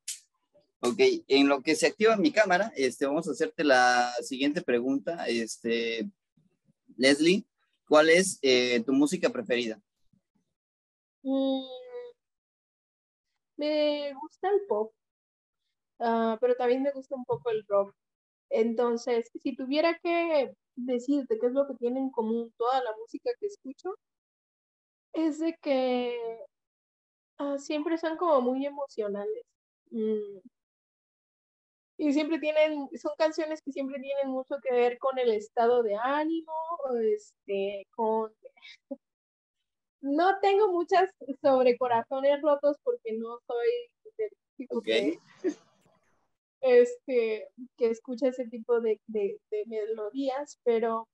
[0.88, 5.27] Ok, en lo que se activa mi cámara, este, vamos a hacerte la siguiente pregunta.
[5.27, 6.11] Este,
[6.96, 7.44] Leslie,
[7.88, 9.81] ¿cuál es eh, tu música preferida?
[11.22, 11.64] Mm,
[13.57, 14.92] me gusta el pop,
[15.99, 17.94] ah, pero también me gusta un poco el rock.
[18.51, 23.31] Entonces, si tuviera que decirte qué es lo que tiene en común toda la música
[23.40, 23.94] que escucho,
[25.12, 26.16] es de que
[27.38, 29.44] Ah, siempre son como muy emocionales.
[29.90, 30.38] Mm.
[31.98, 35.96] Y siempre tienen, son canciones que siempre tienen mucho que ver con el estado de
[35.96, 36.52] ánimo,
[37.02, 38.32] este, con...
[40.02, 41.11] No tengo muchas
[41.42, 43.68] sobre corazones rotos porque no soy
[44.18, 44.30] de
[46.61, 51.09] este, que escucha ese tipo de, de melodías, pero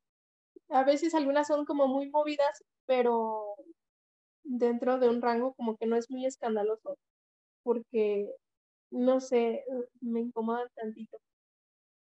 [0.68, 3.54] a veces algunas son como muy movidas, pero
[4.44, 6.98] dentro de un rango como que no es muy escandaloso,
[7.62, 8.28] porque,
[8.92, 9.64] no sé,
[10.00, 11.18] me incomodan tantito.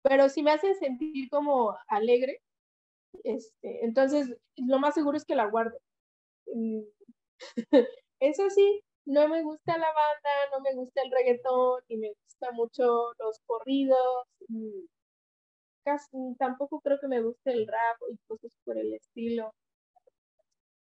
[0.03, 2.41] Pero si me hacen sentir como alegre,
[3.25, 5.79] este, entonces lo más seguro es que la guardo.
[6.47, 6.83] Mm,
[8.21, 12.53] eso sí, no me gusta la banda, no me gusta el reggaetón, y me gusta
[12.53, 14.27] mucho los corridos.
[15.85, 19.53] Casi, tampoco creo que me guste el rap y cosas por el estilo.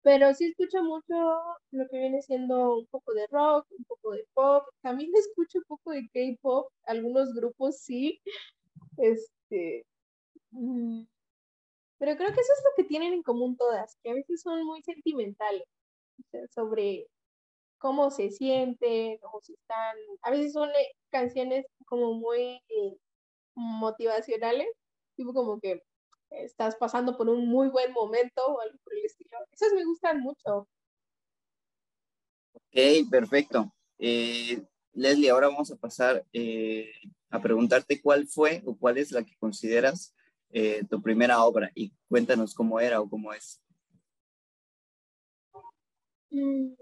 [0.02, 1.14] Pero sí escucho mucho
[1.70, 4.64] lo que viene siendo un poco de rock, un poco de pop.
[4.82, 8.20] También escucho un poco de K-pop, algunos grupos sí.
[8.98, 9.86] Este.
[10.52, 11.04] Mm,
[11.98, 14.64] pero creo que eso es lo que tienen en común todas, que a veces son
[14.66, 15.64] muy sentimentales
[16.54, 17.06] sobre
[17.78, 19.96] cómo se sienten, cómo se están.
[20.22, 22.96] A veces son eh, canciones como muy eh,
[23.54, 24.68] motivacionales,
[25.16, 25.82] tipo como que
[26.30, 29.21] estás pasando por un muy buen momento o algo por el estilo.
[29.52, 30.68] Esas me gustan mucho.
[32.54, 33.72] Ok, perfecto.
[33.98, 34.62] Eh,
[34.94, 36.90] Leslie, ahora vamos a pasar eh,
[37.30, 40.14] a preguntarte cuál fue o cuál es la que consideras
[40.50, 43.60] eh, tu primera obra y cuéntanos cómo era o cómo es.
[46.30, 46.72] Mm,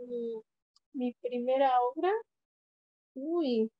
[0.92, 2.12] mi primera obra,
[3.14, 3.70] uy,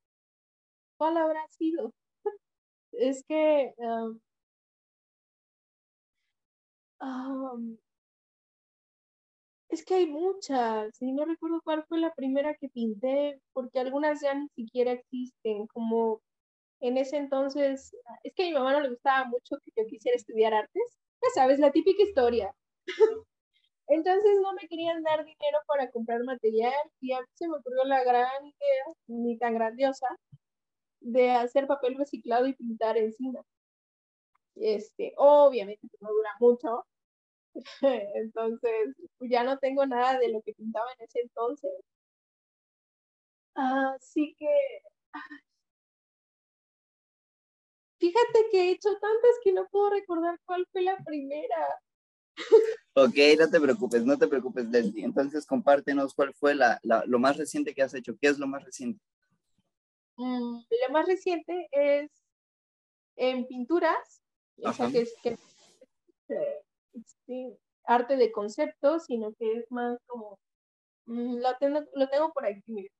[0.96, 1.94] ¿cuál habrá sido?
[2.92, 3.72] Es que
[9.71, 14.21] es que hay muchas, y no recuerdo cuál fue la primera que pinté, porque algunas
[14.21, 16.21] ya ni siquiera existen, como
[16.81, 20.17] en ese entonces, es que a mi mamá no le gustaba mucho que yo quisiera
[20.17, 20.83] estudiar artes,
[21.23, 22.55] ya sabes, la típica historia.
[23.89, 27.85] Entonces no me querían dar dinero para comprar material y a mí se me ocurrió
[27.85, 30.07] la gran idea, ni tan grandiosa,
[31.01, 33.43] de hacer papel reciclado y pintar encima.
[34.55, 36.87] Este, obviamente no dura mucho,
[38.15, 41.71] entonces ya no tengo nada de lo que pintaba en ese entonces.
[43.55, 44.47] Así que,
[47.99, 51.81] fíjate que he hecho tantas que no puedo recordar cuál fue la primera.
[52.95, 55.05] Ok, no te preocupes, no te preocupes, Leslie.
[55.05, 58.17] Entonces, compártenos cuál fue la, lo más reciente que has hecho.
[58.21, 59.01] ¿Qué es lo más reciente?
[60.17, 62.11] Mm, lo más reciente es
[63.17, 64.23] en pinturas,
[64.63, 65.39] o sea, que que,
[66.92, 70.38] este, arte de concepto, sino que es más como,
[71.07, 72.90] mm, lo, tengo, lo tengo por aquí, mira,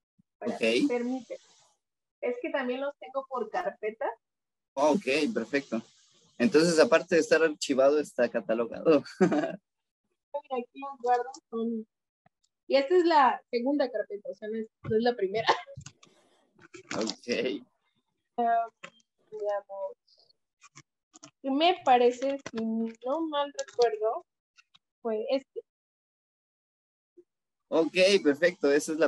[0.88, 1.38] permite.
[2.20, 4.07] Es que también los tengo por carpeta.
[4.74, 5.81] ok, perfecto.
[6.38, 9.03] Entonces, aparte de estar archivado, está catalogado.
[10.50, 11.31] aquí los guardo
[12.66, 14.68] Y esta es la segunda carpeta, o sea, no es,
[15.03, 15.48] la primera.
[16.96, 17.62] Ok.
[21.42, 24.26] Me parece, si no mal recuerdo,
[25.00, 25.61] fue este.
[27.68, 28.70] Ok, perfecto.
[28.70, 28.98] Eso es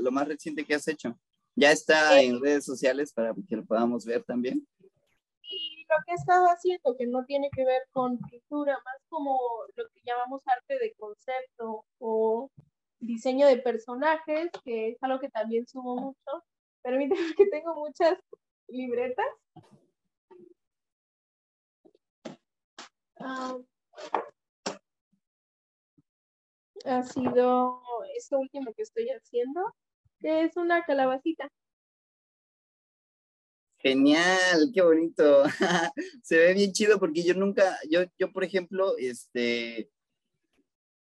[0.00, 1.18] lo más reciente que has hecho.
[1.54, 4.66] Ya está en redes sociales para que lo podamos ver también.
[5.42, 9.38] Y lo que he estado haciendo, que no tiene que ver con pintura, más como
[9.74, 12.50] lo que llamamos arte de concepto o
[13.00, 16.44] diseño de personajes, que es algo que también subo mucho.
[16.82, 18.16] Permíteme que tengo muchas
[18.68, 19.26] libretas.
[23.20, 23.58] Ah,
[26.84, 27.82] ha sido
[28.16, 29.60] esto último que estoy haciendo,
[30.20, 31.48] que es una calabacita.
[33.78, 35.44] Genial, qué bonito.
[36.22, 39.90] Se ve bien chido porque yo nunca, yo, yo por ejemplo, este,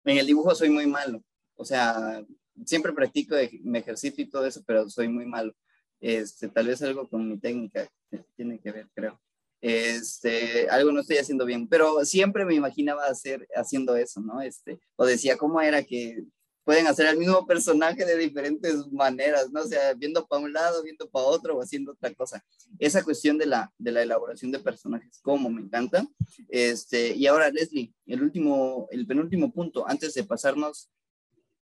[0.05, 1.21] en el dibujo soy muy malo.
[1.55, 2.23] O sea,
[2.65, 5.53] siempre practico mi ejercicio y todo eso, pero soy muy malo.
[5.99, 7.87] Este, tal vez algo con mi técnica
[8.35, 9.19] tiene que ver, creo
[9.61, 14.41] este, algo no estoy haciendo bien, pero siempre me imaginaba hacer, haciendo eso, ¿no?
[14.41, 16.23] Este, o decía, ¿cómo era que
[16.63, 19.61] pueden hacer el mismo personaje de diferentes maneras, ¿no?
[19.61, 22.43] O sea, viendo para un lado, viendo para otro o haciendo otra cosa.
[22.77, 26.05] Esa cuestión de la, de la elaboración de personajes, como me encanta.
[26.49, 30.89] Este, y ahora, Leslie, el último, el penúltimo punto, antes de pasarnos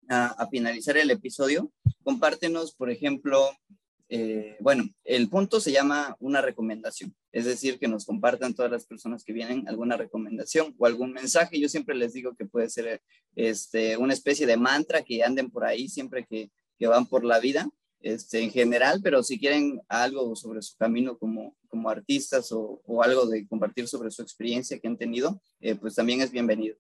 [0.09, 1.71] a finalizar el episodio,
[2.03, 3.51] compártenos, por ejemplo,
[4.09, 8.85] eh, bueno, el punto se llama una recomendación, es decir, que nos compartan todas las
[8.87, 11.59] personas que vienen alguna recomendación o algún mensaje.
[11.59, 13.01] Yo siempre les digo que puede ser
[13.35, 17.39] este, una especie de mantra que anden por ahí siempre que, que van por la
[17.39, 17.69] vida,
[18.01, 23.03] este, en general, pero si quieren algo sobre su camino como, como artistas o, o
[23.03, 26.77] algo de compartir sobre su experiencia que han tenido, eh, pues también es bienvenido.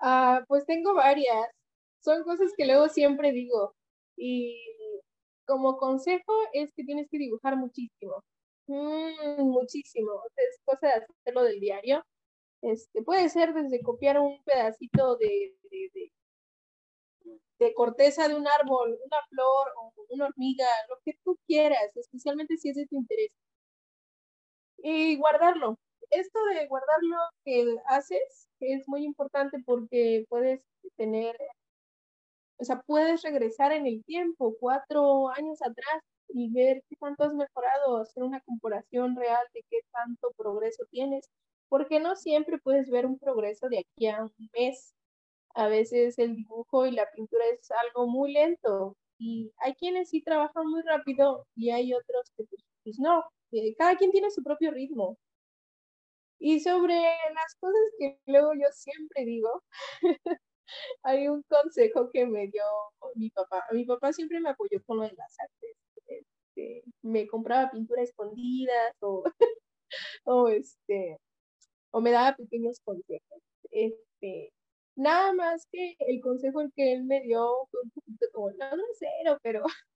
[0.00, 1.46] Ah, pues tengo varias.
[2.00, 3.74] Son cosas que luego siempre digo.
[4.16, 4.56] Y
[5.46, 8.24] como consejo es que tienes que dibujar muchísimo.
[8.66, 10.22] Mm, muchísimo.
[10.36, 12.04] Es cosa de hacerlo del diario.
[12.62, 16.12] Este, puede ser desde copiar un pedacito de, de,
[17.58, 22.56] de, corteza de un árbol, una flor o una hormiga, lo que tú quieras, especialmente
[22.56, 23.30] si es de tu interés.
[24.78, 25.78] Y guardarlo.
[26.10, 30.64] Esto de guardar lo que haces es muy importante porque puedes
[30.96, 31.36] tener
[32.58, 37.34] o sea, puedes regresar en el tiempo, cuatro años atrás, y ver qué tanto has
[37.34, 41.28] mejorado, hacer una comparación real de qué tanto progreso tienes,
[41.68, 44.94] porque no siempre puedes ver un progreso de aquí a un mes.
[45.54, 50.22] A veces el dibujo y la pintura es algo muy lento y hay quienes sí
[50.22, 54.42] trabajan muy rápido y hay otros que pues, pues no, eh, cada quien tiene su
[54.42, 55.16] propio ritmo.
[56.38, 59.62] Y sobre las cosas que luego yo siempre digo,
[61.02, 62.64] hay un consejo que me dio
[63.14, 63.64] mi papá.
[63.72, 65.76] Mi papá siempre me apoyó con lo de las artes.
[66.06, 69.24] Este, me compraba pintura escondidas o,
[70.24, 71.18] o, este,
[71.90, 73.42] o me daba pequeños consejos.
[73.70, 74.52] Este,
[74.96, 78.66] nada más que el consejo que él me dio fue un poquito como, no,
[78.98, 79.62] cero, pero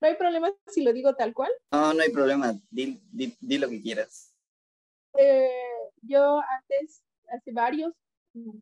[0.00, 1.50] no hay problema si lo digo tal cual.
[1.72, 4.34] No, no hay problema, di, di, lo que quieras.
[5.18, 5.50] Eh,
[6.02, 7.92] yo antes, hace varios,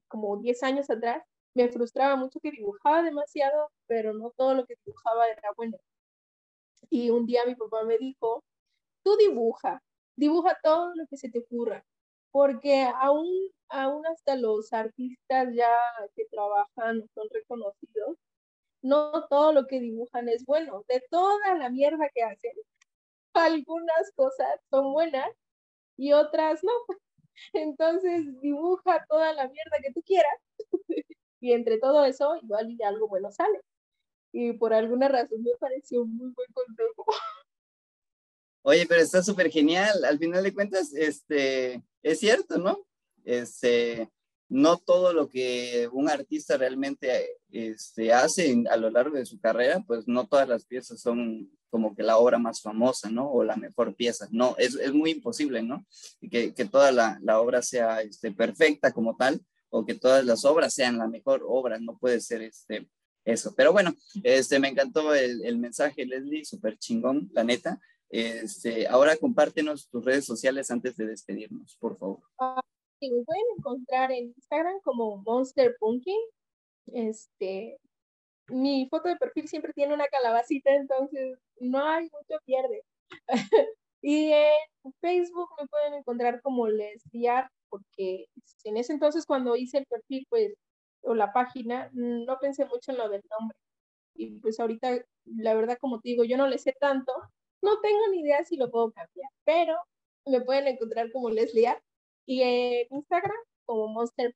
[0.08, 1.22] como 10 años atrás,
[1.54, 5.78] me frustraba mucho que dibujaba demasiado, pero no todo lo que dibujaba era bueno.
[6.90, 8.44] Y un día mi papá me dijo,
[9.04, 9.82] tú dibuja,
[10.16, 11.84] dibuja todo lo que se te ocurra,
[12.30, 13.28] porque aún,
[13.68, 15.70] aún hasta los artistas ya
[16.16, 18.16] que trabajan son reconocidos,
[18.82, 20.84] no todo lo que dibujan es bueno.
[20.88, 22.52] De toda la mierda que hacen,
[23.34, 25.28] algunas cosas son buenas
[25.96, 26.72] y otras no.
[27.54, 30.34] Entonces dibuja toda la mierda que tú quieras
[31.40, 33.60] y entre todo eso igual y algo bueno sale.
[34.32, 37.06] Y por alguna razón me pareció muy buen consejo.
[38.62, 40.04] Oye, pero está súper genial.
[40.04, 42.84] Al final de cuentas, este, es cierto, ¿no?
[43.24, 44.10] Este,
[44.48, 49.82] no todo lo que un artista realmente este, hace a lo largo de su carrera,
[49.86, 53.30] pues no todas las piezas son como que la obra más famosa, ¿no?
[53.30, 54.26] O la mejor pieza.
[54.30, 55.84] No, es, es muy imposible, ¿no?
[56.30, 59.40] Que, que toda la, la, obra sea este, perfecta como tal,
[59.70, 62.88] o que todas las obras sean la mejor obra, no puede ser este,
[63.24, 63.54] eso.
[63.56, 63.92] Pero bueno,
[64.22, 67.80] este, me encantó el, mensaje, Leslie, súper chingón, la neta.
[68.10, 72.20] Este, ahora compártenos tus redes sociales antes de despedirnos, por favor.
[72.38, 72.60] Uh,
[73.00, 76.20] me pueden encontrar en Instagram como Monster Punking.
[76.86, 77.78] Este,
[78.48, 82.82] mi foto de perfil siempre tiene una calabacita, entonces no hay mucho pierde.
[84.02, 88.26] y en Facebook me pueden encontrar como Lesbiar porque
[88.64, 90.54] en ese entonces cuando hice el perfil, pues,
[91.02, 93.56] o la página, no pensé mucho en lo del nombre.
[94.14, 97.12] Y pues ahorita, la verdad, como te digo, yo no le sé tanto,
[97.62, 99.76] no tengo ni idea si lo puedo cambiar, pero
[100.26, 101.74] me pueden encontrar como Leslie
[102.26, 104.32] y en Instagram como Monster.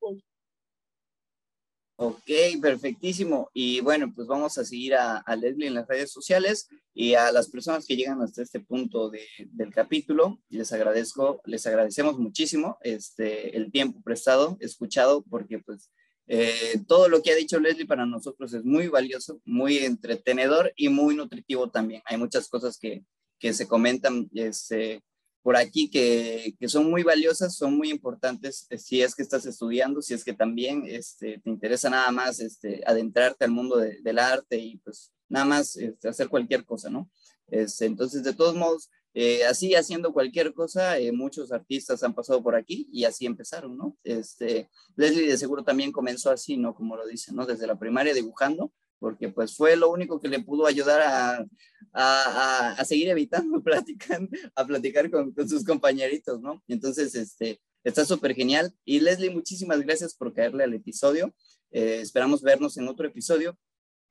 [1.95, 2.29] Ok,
[2.61, 3.49] perfectísimo.
[3.53, 7.49] Y bueno, pues vamos a seguir a, Leslie en las redes sociales y a las
[7.49, 10.39] personas que llegan hasta este punto del capítulo.
[10.49, 15.91] Les agradezco, les agradecemos muchísimo este, el tiempo prestado, escuchado, porque pues
[16.25, 20.89] eh, todo lo que ha dicho Leslie para nosotros es muy valioso, muy entretenedor y
[20.89, 22.01] muy nutritivo también.
[22.05, 23.03] Hay muchas cosas que,
[23.39, 25.03] que se comentan este,
[25.43, 29.45] por aquí que, que, son muy valiosas, son muy importantes eh, si es que estás
[29.45, 34.19] estudiando, si es que también este, te interesa nada más este, adentrarte al mundo del
[34.19, 37.09] arte y pues nada más este, hacer cualquier cosa, ¿no?
[37.47, 42.55] Entonces, de todos modos, eh, así haciendo cualquier cosa, eh, muchos artistas han pasado por
[42.55, 43.95] aquí y así empezaron, ¿no?
[44.03, 46.73] Este, Leslie de seguro también comenzó así, ¿no?
[46.73, 47.45] Como lo dice, ¿no?
[47.45, 48.71] Desde la primaria dibujando
[49.03, 51.45] porque pues fue lo único que le pudo ayudar a,
[51.91, 54.21] a, a, seguir evitando platicar,
[54.55, 56.63] a platicar con, con, sus compañeritos, ¿no?
[56.69, 58.73] Entonces, este, está súper genial.
[58.85, 61.35] Y Leslie, muchísimas gracias por caerle al episodio.
[61.71, 63.59] Eh, esperamos vernos en otro episodio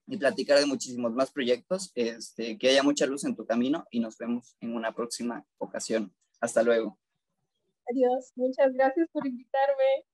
[0.07, 1.91] y platicar de muchísimos más proyectos.
[1.95, 6.15] Este, que haya mucha luz en tu camino y nos vemos en una próxima ocasión.
[6.39, 6.99] Hasta luego.
[7.91, 8.33] Adiós.
[8.37, 10.05] Muchas gracias por invitarme.